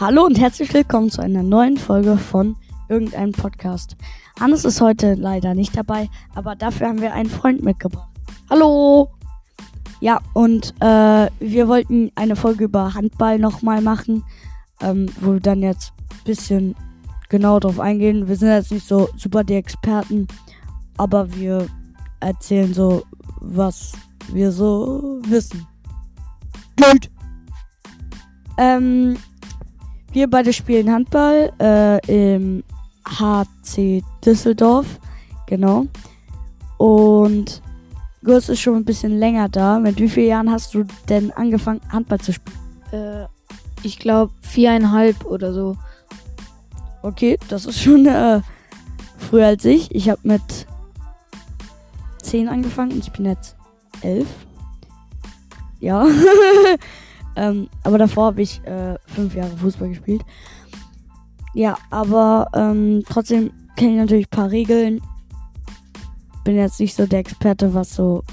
[0.00, 2.54] Hallo und herzlich willkommen zu einer neuen Folge von
[2.88, 3.96] irgendeinem Podcast.
[4.38, 8.08] Hannes ist heute leider nicht dabei, aber dafür haben wir einen Freund mitgebracht.
[8.48, 9.10] Hallo!
[9.98, 14.22] Ja, und äh, wir wollten eine Folge über Handball nochmal machen,
[14.80, 16.76] ähm, wo wir dann jetzt ein bisschen
[17.28, 18.28] genau drauf eingehen.
[18.28, 20.28] Wir sind jetzt nicht so super die Experten,
[20.96, 21.66] aber wir
[22.20, 23.02] erzählen so,
[23.40, 23.94] was
[24.28, 25.66] wir so wissen.
[26.76, 27.10] Gut.
[28.58, 29.16] Ähm,
[30.18, 32.64] wir beide spielen Handball äh, im
[33.06, 34.98] HC Düsseldorf.
[35.46, 35.86] Genau.
[36.76, 37.62] Und
[38.24, 39.78] Gus ist schon ein bisschen länger da.
[39.78, 42.58] Mit wie vielen Jahren hast du denn angefangen, Handball zu spielen?
[42.90, 43.26] Äh,
[43.84, 45.76] ich glaube viereinhalb oder so.
[47.02, 48.40] Okay, das ist schon äh,
[49.18, 49.94] früher als ich.
[49.94, 50.42] Ich habe mit
[52.20, 53.54] zehn angefangen und ich bin jetzt
[54.02, 54.26] elf.
[55.78, 56.08] Ja.
[57.38, 60.24] ähm, aber davor habe ich äh, fünf Jahre Fußball gespielt.
[61.54, 65.00] Ja, aber ähm, trotzdem kenne ich natürlich ein paar Regeln.
[66.42, 68.24] Bin jetzt nicht so der Experte, was so,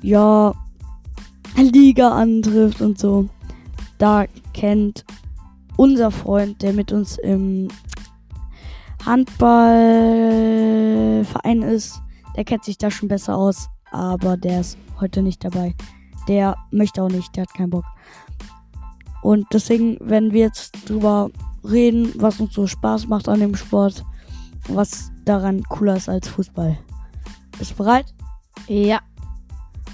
[0.00, 0.54] ja,
[1.56, 3.28] Liga antrifft und so.
[3.98, 5.04] Da kennt
[5.76, 7.66] unser Freund, der mit uns im
[9.04, 12.00] Handballverein ist,
[12.36, 15.74] der kennt sich da schon besser aus, aber der ist heute nicht dabei.
[16.28, 17.84] Der möchte auch nicht, der hat keinen Bock.
[19.22, 21.30] Und deswegen, wenn wir jetzt drüber
[21.64, 24.04] reden, was uns so Spaß macht an dem Sport,
[24.68, 26.76] was daran cooler ist als Fußball.
[27.58, 28.06] Bist du bereit?
[28.68, 29.00] Ja.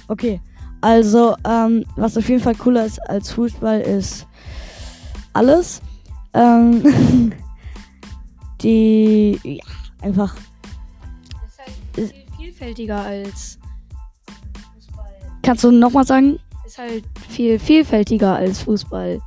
[0.08, 0.40] Okay.
[0.80, 4.26] Also, ähm, was auf jeden Fall cooler ist als Fußball, ist
[5.32, 5.80] alles.
[6.34, 7.32] Ähm,
[8.60, 9.64] die, ja,
[10.00, 10.34] einfach.
[10.36, 13.58] Ist halt viel vielfältiger als.
[15.42, 16.38] Kannst du nochmal sagen?
[16.64, 19.20] Ist halt viel vielfältiger als Fußball.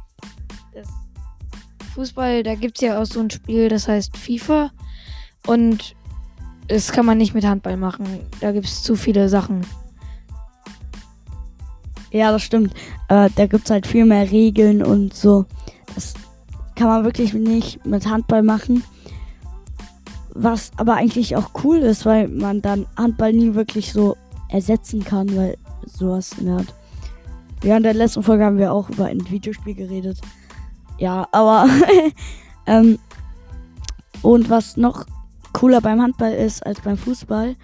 [0.74, 0.88] Das
[1.94, 4.72] Fußball, da gibt es ja auch so ein Spiel, das heißt FIFA.
[5.46, 5.96] Und
[6.68, 8.06] das kann man nicht mit Handball machen.
[8.40, 9.62] Da gibt es zu viele Sachen.
[12.12, 12.74] Ja, das stimmt.
[13.10, 15.46] Äh, da gibt es halt viel mehr Regeln und so.
[15.94, 16.14] Das
[16.76, 18.84] kann man wirklich nicht mit Handball machen.
[20.34, 24.16] Was aber eigentlich auch cool ist, weil man dann Handball nie wirklich so
[24.50, 26.74] ersetzen kann, weil sowas in der Art.
[27.64, 30.20] Ja, in der letzten Folge haben wir auch über ein Videospiel geredet.
[30.98, 31.68] Ja, aber
[32.66, 33.00] ähm,
[34.22, 35.06] und was noch
[35.54, 37.56] cooler beim Handball ist als beim Fußball,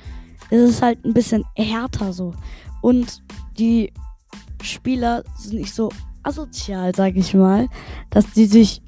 [0.49, 2.33] ist es halt ein bisschen härter so.
[2.81, 3.23] Und
[3.57, 3.91] die
[4.61, 5.89] Spieler sind nicht so
[6.23, 7.67] asozial, sag ich mal,
[8.09, 8.81] dass die sich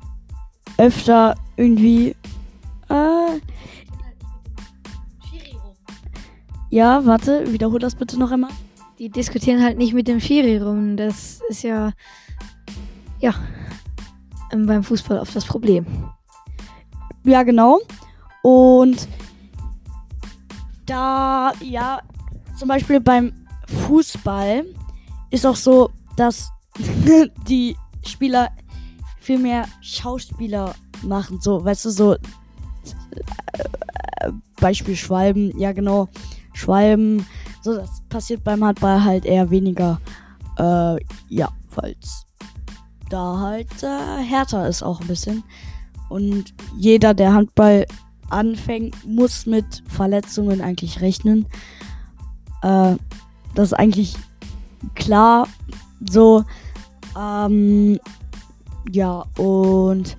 [0.78, 2.16] öfter irgendwie.
[2.90, 3.40] Äh,
[6.70, 8.52] ja, warte, wiederhol das bitte noch einmal.
[9.00, 10.98] Die diskutieren halt nicht mit dem Schiri rum.
[10.98, 11.92] Das ist ja.
[13.20, 13.34] Ja.
[14.52, 15.86] ähm, Beim Fußball oft das Problem.
[17.24, 17.80] Ja, genau.
[18.44, 19.08] Und
[20.86, 22.02] da, ja,
[22.58, 23.34] zum Beispiel beim
[23.88, 24.66] Fußball
[25.32, 26.52] ist auch so, dass
[27.48, 27.76] die
[28.06, 28.50] Spieler
[29.20, 31.40] viel mehr Schauspieler machen.
[31.42, 32.18] So, weißt du, so äh,
[34.60, 36.10] Beispiel Schwalben, ja genau,
[36.54, 37.26] Schwalben.
[37.62, 40.00] So, das passiert beim Handball halt eher weniger.
[40.58, 40.98] Äh,
[41.30, 42.26] ja, falls
[43.10, 45.44] da halt äh, härter ist auch ein bisschen.
[46.10, 47.88] Und jeder, der Handball
[48.30, 51.48] anfängt, muss mit Verletzungen eigentlich rechnen.
[52.62, 52.96] Äh,
[53.56, 54.16] das ist eigentlich
[54.94, 55.48] klar
[56.08, 56.46] so.
[57.20, 58.00] Ähm,
[58.92, 60.18] ja, und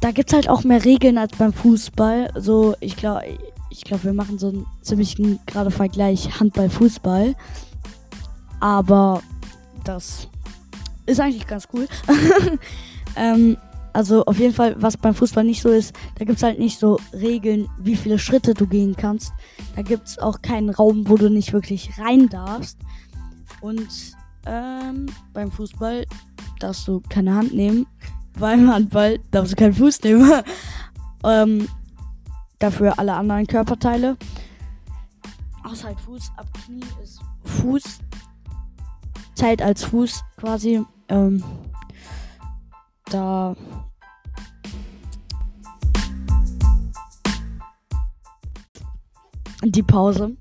[0.00, 2.32] da gibt es halt auch mehr Regeln als beim Fußball.
[2.36, 3.22] So, ich glaube,
[3.70, 7.34] ich glaube, wir machen so einen ziemlichen gerade Vergleich Handball-Fußball.
[8.60, 9.22] Aber
[9.84, 10.28] das
[11.06, 11.86] ist eigentlich ganz cool.
[13.16, 13.56] ähm,
[13.92, 16.78] also auf jeden Fall, was beim Fußball nicht so ist, da gibt es halt nicht
[16.78, 19.32] so Regeln, wie viele Schritte du gehen kannst.
[19.76, 22.78] Da gibt es auch keinen Raum, wo du nicht wirklich rein darfst.
[23.60, 23.88] Und
[24.46, 26.04] ähm, beim Fußball
[26.60, 27.86] darfst du keine Hand nehmen.
[28.38, 30.30] Beim Handball darfst du keinen Fuß nehmen.
[31.24, 31.68] ähm,
[32.58, 34.16] dafür alle anderen Körperteile.
[35.64, 36.32] Außer halt Fuß.
[36.36, 38.00] Ab Knie ist Fuß.
[39.34, 40.84] Zählt als Fuß quasi.
[41.08, 41.42] Ähm,
[43.06, 43.54] da.
[49.64, 50.36] Die Pause.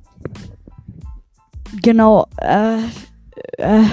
[1.81, 2.27] Genau.
[2.37, 2.77] Äh,
[3.57, 3.83] äh,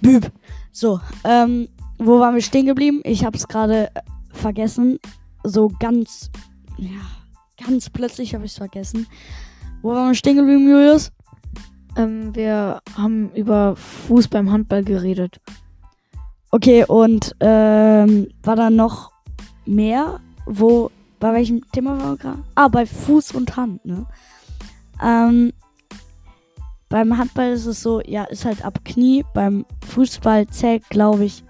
[0.00, 0.30] Büb.
[0.72, 1.68] So, ähm,
[1.98, 3.00] wo waren wir stehen geblieben?
[3.04, 3.90] Ich hab's gerade
[4.32, 4.98] vergessen.
[5.44, 6.30] So ganz,
[6.76, 7.00] ja,
[7.64, 9.06] ganz plötzlich habe ich es vergessen.
[9.82, 11.10] Wo waren wir stehen geblieben, Julius?
[11.96, 15.40] Ähm, wir haben über Fuß beim Handball geredet.
[16.50, 19.10] Okay, und ähm, war da noch
[19.66, 20.20] mehr?
[20.46, 22.42] Wo, bei welchem Thema waren wir gerade?
[22.54, 24.06] Ah, bei Fuß und Hand, ne?
[25.02, 25.52] Ähm,
[26.88, 29.24] beim Handball ist es so, ja, ist halt ab Knie.
[29.32, 31.42] Beim Fußball zählt, glaube ich,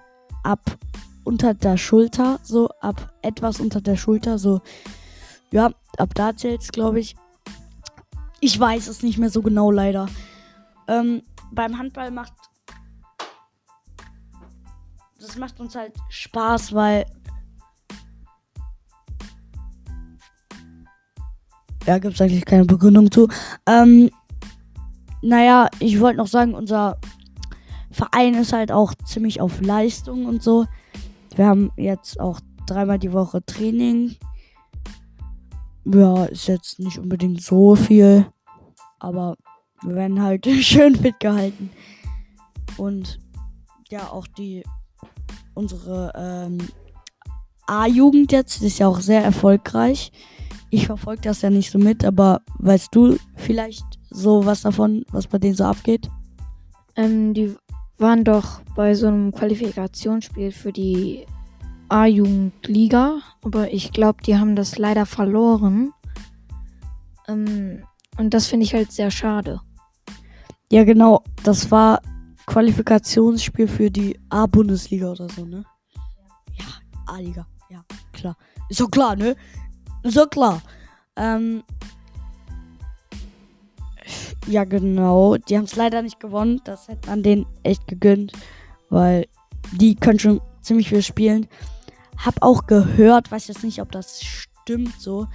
[0.43, 0.61] ab
[1.23, 4.61] unter der Schulter, so ab etwas unter der Schulter, so,
[5.51, 7.15] ja, ab da zählt es, glaube ich.
[8.39, 10.07] Ich weiß es nicht mehr so genau, leider.
[10.87, 11.21] Ähm,
[11.51, 12.33] beim Handball macht
[15.23, 17.05] das macht uns halt Spaß, weil
[21.85, 23.29] ja, gibt es eigentlich keine Begründung zu.
[23.65, 24.09] Ähm,
[25.21, 26.97] naja, ich wollte noch sagen, unser
[27.91, 30.65] Verein ist halt auch ziemlich auf Leistung und so.
[31.35, 34.15] Wir haben jetzt auch dreimal die Woche Training.
[35.85, 38.25] Ja, ist jetzt nicht unbedingt so viel,
[38.99, 39.35] aber
[39.81, 41.69] wir werden halt schön fit gehalten.
[42.77, 43.19] Und
[43.89, 44.63] ja, auch die
[45.53, 46.57] unsere ähm,
[47.67, 50.11] A-Jugend jetzt ist ja auch sehr erfolgreich.
[50.69, 55.27] Ich verfolge das ja nicht so mit, aber weißt du vielleicht so was davon, was
[55.27, 56.09] bei denen so abgeht?
[56.95, 57.55] Ähm, die
[57.97, 61.25] waren doch bei so einem Qualifikationsspiel für die
[61.89, 65.93] A-Jugendliga, aber ich glaube, die haben das leider verloren.
[67.27, 67.83] Ähm,
[68.17, 69.61] und das finde ich halt sehr schade.
[70.71, 71.23] Ja, genau.
[71.43, 72.01] Das war
[72.45, 75.63] Qualifikationsspiel für die A-Bundesliga oder so, ne?
[76.57, 76.65] Ja,
[77.05, 77.45] A-Liga.
[77.69, 78.35] Ja, klar.
[78.69, 79.35] Ist doch klar, ne?
[80.03, 80.61] Ist doch klar.
[81.15, 81.63] Ähm,
[84.47, 85.37] ja, genau.
[85.37, 86.61] Die haben es leider nicht gewonnen.
[86.63, 88.33] Das hätte man denen echt gegönnt,
[88.89, 89.27] weil
[89.71, 91.47] die können schon ziemlich viel spielen.
[92.17, 95.27] Hab auch gehört, weiß jetzt nicht, ob das stimmt so,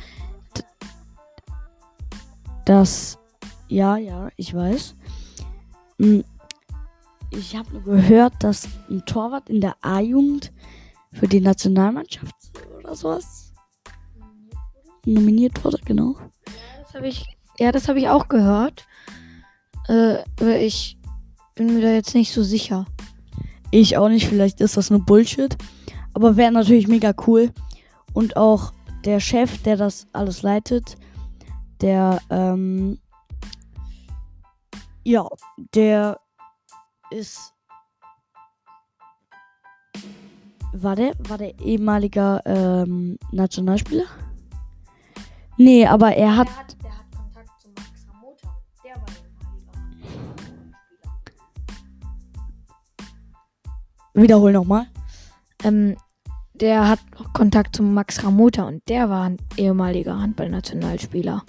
[2.65, 3.19] dass
[3.69, 4.97] ja, ja, ich weiß.
[6.01, 6.25] Hm,
[7.31, 10.53] ich habe nur gehört, dass ein Torwart in der A-Jugend
[11.13, 12.35] für die Nationalmannschaft
[12.79, 13.53] oder sowas
[15.05, 16.15] nominiert wurde, genau.
[16.19, 18.88] Ja, das habe ich, ja, das habe ich auch gehört.
[19.89, 20.25] Äh,
[20.65, 20.99] ich
[21.55, 22.87] bin mir da jetzt nicht so sicher.
[23.71, 25.57] Ich auch nicht, vielleicht ist das nur Bullshit.
[26.15, 27.51] Aber wäre natürlich mega cool.
[28.13, 28.73] Und auch
[29.05, 30.97] der Chef, der das alles leitet,
[31.81, 32.99] der, ähm,
[35.05, 35.27] ja,
[35.75, 36.21] der
[37.11, 37.53] ist.
[40.73, 44.05] War der, war der ehemaliger ähm, Nationalspieler?
[45.57, 46.49] Nee, aber er hat.
[46.49, 46.77] Der hat,
[54.23, 54.87] Wiederhol nochmal.
[55.65, 55.97] ähm,
[56.55, 57.01] Der hat
[57.33, 61.45] Kontakt zu Max Ramota und der war ein ehemaliger Handballnationalspieler.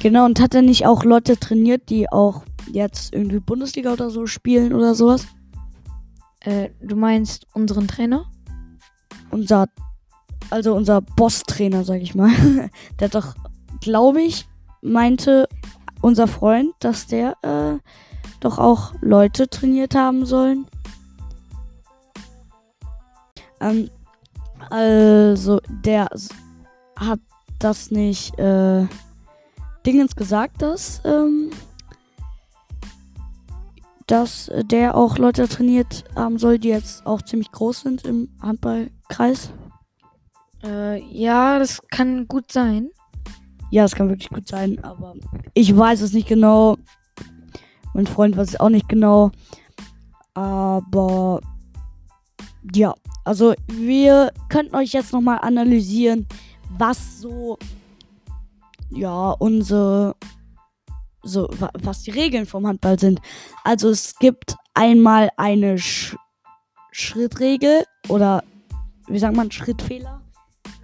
[0.00, 4.26] Genau, und hat er nicht auch Leute trainiert, die auch jetzt irgendwie Bundesliga oder so
[4.26, 5.26] spielen oder sowas?
[6.40, 8.26] Äh, du meinst unseren Trainer?
[9.30, 9.68] Unser,
[10.50, 12.30] also unser Boss-Trainer, sag ich mal.
[12.98, 13.34] der hat doch,
[13.80, 14.46] glaube ich,
[14.82, 15.48] meinte
[16.02, 17.78] unser Freund, dass der äh,
[18.40, 20.66] doch auch Leute trainiert haben sollen.
[23.64, 23.90] Ähm,
[24.70, 26.08] also, der
[26.96, 27.20] hat
[27.58, 28.86] das nicht, äh,
[29.86, 31.50] Dingens gesagt, dass, ähm,
[34.06, 39.50] dass der auch Leute trainiert haben soll, die jetzt auch ziemlich groß sind im Handballkreis.
[40.62, 42.90] Äh, ja, das kann gut sein.
[43.70, 45.14] Ja, das kann wirklich gut sein, aber
[45.52, 46.76] ich weiß es nicht genau.
[47.92, 49.30] Mein Freund weiß es auch nicht genau.
[50.34, 51.40] Aber
[52.72, 52.94] ja,
[53.24, 56.26] also wir könnten euch jetzt nochmal analysieren,
[56.78, 57.58] was so,
[58.90, 60.16] ja, unsere,
[61.22, 63.20] so, wa- was die Regeln vom Handball sind.
[63.64, 66.16] Also es gibt einmal eine Sch
[66.92, 68.44] Schrittregel oder
[69.08, 70.22] wie sagt man, Schrittfehler?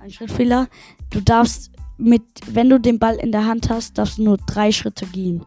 [0.03, 0.67] Ein Schrittfehler.
[1.11, 4.73] Du darfst mit, wenn du den Ball in der Hand hast, darfst du nur drei
[4.73, 5.47] Schritte gehen.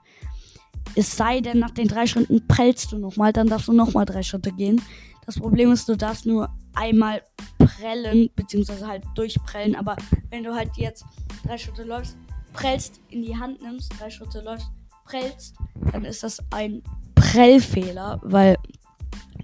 [0.95, 4.23] Es sei denn, nach den drei Schritten prellst du nochmal, dann darfst du nochmal drei
[4.23, 4.81] Schritte gehen.
[5.25, 7.21] Das Problem ist, du darfst nur einmal
[7.57, 9.75] prellen, beziehungsweise halt durchprellen.
[9.75, 9.95] Aber
[10.29, 11.05] wenn du halt jetzt
[11.45, 12.17] drei Schritte läufst,
[12.53, 14.67] prellst, in die Hand nimmst, drei Schritte läufst,
[15.05, 15.55] prellst,
[15.91, 16.81] dann ist das ein
[17.15, 18.57] Prellfehler, weil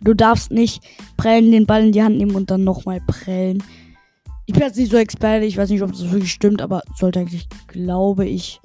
[0.01, 0.83] du darfst nicht
[1.17, 3.63] prellen, den Ball in die Hand nehmen und dann nochmal prellen.
[4.45, 7.19] Ich bin jetzt nicht so Experte, ich weiß nicht, ob das wirklich stimmt, aber sollte
[7.19, 8.59] eigentlich, glaube ich,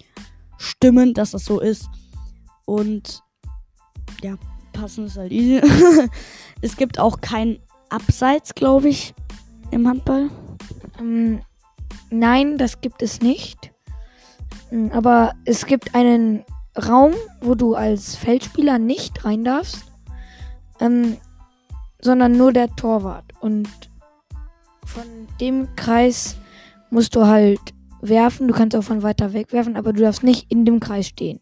[0.57, 1.89] stimmen, dass das so ist.
[2.65, 3.23] Und
[4.23, 4.37] ja,
[4.73, 5.61] passen ist halt easy.
[6.65, 7.59] es gibt auch kein
[7.91, 9.15] Abseits, glaube ich,
[9.71, 10.31] im Handball.
[10.99, 11.43] Ähm,
[12.09, 13.71] nein, das gibt es nicht.
[14.71, 16.43] Mm, Aber es gibt einen
[16.89, 19.85] Raum, wo du als Feldspieler nicht rein darfst.
[20.81, 21.19] Ähm,
[22.01, 23.27] sondern nur der Torwart.
[23.41, 23.69] Und
[24.87, 25.05] von
[25.41, 26.37] dem Kreis
[26.91, 27.61] musst du halt
[28.01, 28.49] werfen.
[28.49, 31.41] Du kannst auch von weiter weg werfen, aber du darfst nicht in dem Kreis stehen.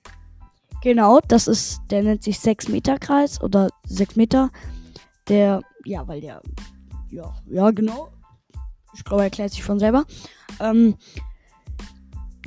[0.82, 4.50] Genau, das ist, der nennt sich 6 Meter Kreis oder 6 Meter.
[5.28, 6.42] Der, ja, weil der,
[7.10, 8.08] ja, ja, genau.
[8.94, 10.04] Ich glaube, er erklärt sich von selber.
[10.60, 10.96] Ähm,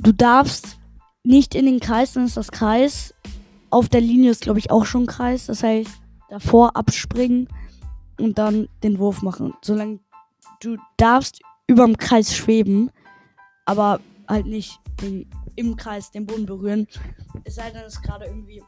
[0.02, 0.78] du darfst
[1.24, 3.14] nicht in den Kreis, dann ist das Kreis.
[3.70, 5.46] Auf der Linie ist, glaube ich, auch schon Kreis.
[5.46, 5.90] Das heißt,
[6.28, 7.48] davor abspringen
[8.20, 9.54] und dann den Wurf machen.
[9.62, 10.00] Solange
[10.60, 12.90] du darfst über dem Kreis schweben,
[13.64, 16.86] aber halt nicht den, im Kreis den Boden berühren.
[17.44, 18.62] Es sei denn, es ist gerade irgendwie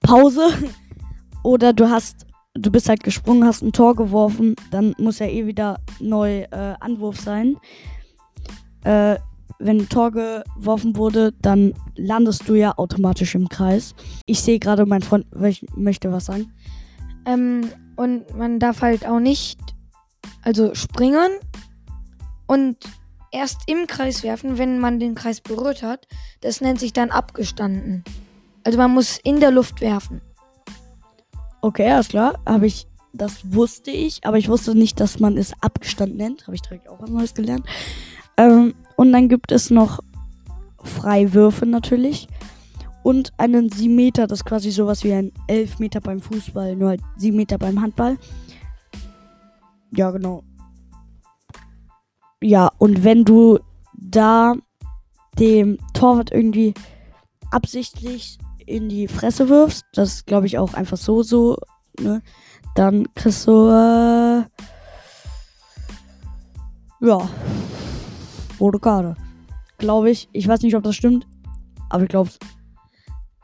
[0.00, 0.48] Pause
[1.42, 5.46] oder du hast, du bist halt gesprungen, hast ein Tor geworfen, dann muss ja eh
[5.46, 7.56] wieder neu äh, Anwurf sein.
[8.84, 9.16] Äh,
[9.58, 13.94] wenn ein Tor geworfen wurde, dann landest du ja automatisch im Kreis.
[14.26, 15.26] Ich sehe gerade, mein Freund
[15.76, 16.52] möchte was sagen.
[17.26, 19.60] Ähm, und man darf halt auch nicht,
[20.42, 21.30] also springen
[22.46, 22.76] und
[23.30, 26.08] erst im Kreis werfen, wenn man den Kreis berührt hat.
[26.40, 28.02] Das nennt sich dann abgestanden.
[28.64, 30.20] Also man muss in der Luft werfen.
[31.62, 32.40] Okay, alles klar.
[32.44, 36.42] Habe ich, das wusste ich, aber ich wusste nicht, dass man es abgestanden nennt.
[36.46, 37.64] Habe ich direkt auch was Neues gelernt.
[38.36, 40.00] Ähm, und dann gibt es noch
[40.82, 42.26] Freiwürfe natürlich.
[43.04, 46.90] Und einen 7 Meter, das ist quasi sowas wie ein 11 Meter beim Fußball, nur
[46.90, 48.18] halt 7 Meter beim Handball.
[49.92, 50.42] Ja, genau.
[52.42, 53.60] Ja, und wenn du
[53.94, 54.54] da
[55.38, 56.74] dem Torwart irgendwie
[57.52, 61.58] absichtlich in die Fresse wirfst, das glaube ich auch einfach so, so,
[62.00, 62.22] ne,
[62.74, 64.44] dann kriegst du, äh,
[67.04, 67.28] ja,
[68.60, 69.16] rote Karte.
[69.78, 70.28] Glaube ich.
[70.32, 71.26] Ich weiß nicht, ob das stimmt,
[71.90, 72.30] aber ich glaube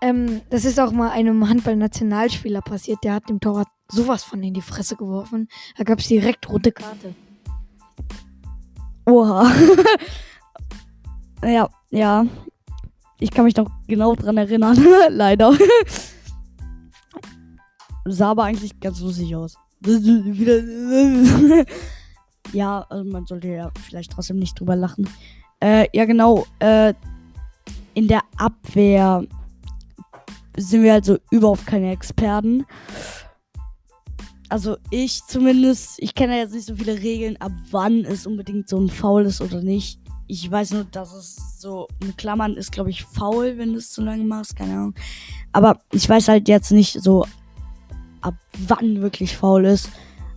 [0.00, 3.02] ähm, das ist auch mal einem Handball-Nationalspieler passiert.
[3.02, 5.48] Der hat dem Torwart sowas von in die Fresse geworfen.
[5.76, 7.14] Da gab es direkt rote Karte.
[9.06, 9.50] Oha.
[11.44, 12.26] ja, ja.
[13.20, 14.78] Ich kann mich noch genau dran erinnern.
[15.10, 15.52] Leider.
[18.04, 19.56] Sah aber eigentlich ganz lustig aus.
[22.52, 25.08] ja, also man sollte ja vielleicht trotzdem nicht drüber lachen.
[25.60, 26.46] Äh, ja, genau.
[26.58, 26.94] Äh,
[27.94, 29.24] in der Abwehr
[30.56, 32.64] sind wir also überhaupt keine Experten.
[34.48, 38.78] Also ich zumindest, ich kenne jetzt nicht so viele Regeln, ab wann es unbedingt so
[38.78, 40.00] ein Foul ist oder nicht.
[40.28, 43.90] Ich weiß nur, dass es so in Klammern ist, glaube ich, faul, wenn du es
[43.90, 44.94] zu lange machst, keine Ahnung.
[45.52, 47.24] Aber ich weiß halt jetzt nicht so,
[48.20, 48.34] ab
[48.66, 49.90] wann wirklich faul ist.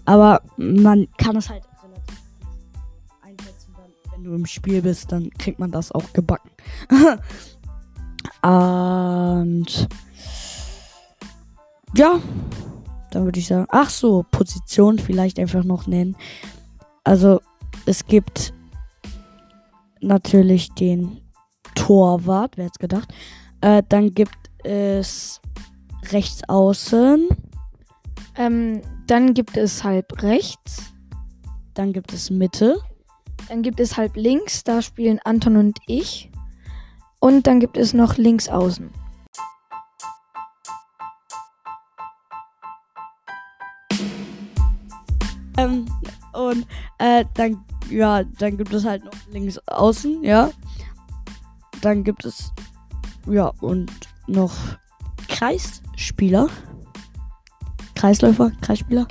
[0.06, 2.18] Aber man kann es halt relativ
[3.22, 3.76] einschätzen,
[4.12, 6.52] wenn du im Spiel bist, dann kriegt man das auch gebacken.
[8.44, 9.88] Und
[11.96, 12.20] ja,
[13.12, 16.16] dann würde ich sagen, ach so, Position vielleicht einfach noch nennen.
[17.04, 17.42] Also
[17.86, 18.54] es gibt
[20.02, 21.22] natürlich den
[21.76, 23.14] Torwart, wer hätte gedacht.
[23.62, 25.42] Äh, dann gibt es
[26.12, 27.28] rechts außen.
[28.36, 30.94] Ähm, dann gibt es halb rechts.
[31.74, 32.78] Dann gibt es Mitte.
[33.48, 36.32] Dann gibt es halb links, da spielen Anton und ich.
[37.20, 38.90] Und dann gibt es noch links außen.
[45.58, 45.86] Ähm,
[46.34, 46.66] und
[46.98, 50.52] äh, dann, ja, dann gibt es halt noch links außen, ja.
[51.82, 52.52] Dann gibt es,
[53.28, 53.92] ja, und
[54.28, 54.54] noch
[55.28, 56.48] Kreisspieler.
[57.96, 59.08] Kreisläufer, Kreisspieler.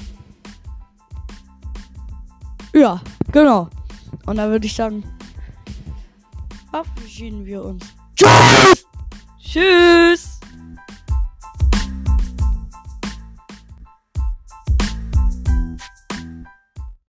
[2.73, 3.01] Ja,
[3.33, 3.69] genau.
[4.27, 5.05] Und da würde ich sagen,
[6.71, 7.85] verabschieden wir uns.
[8.17, 8.87] Tschüss!
[9.39, 10.40] Tschüss!